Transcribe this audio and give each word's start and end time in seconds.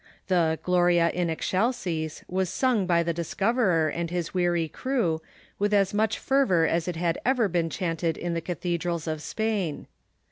The" 0.29 0.57
Gloria 0.63 1.11
in 1.11 1.29
Excelsis" 1.29 2.23
was 2.37 2.49
sung 2.49 2.87
by 2.87 3.03
the 3.03 3.13
discoverer 3.13 3.87
and 3.87 4.09
his 4.09 4.33
weary 4.33 4.67
crew 4.67 5.21
with 5.59 5.75
as 5.75 5.93
much 5.93 6.17
fervor 6.17 6.65
as 6.65 6.87
it 6.87 6.95
had 6.95 7.19
ever 7.23 7.47
been 7.47 7.69
chanted 7.69 8.17
in 8.17 8.33
the 8.33 8.41
cathedrals 8.41 9.05
of 9.05 9.21
Spain. 9.21 9.85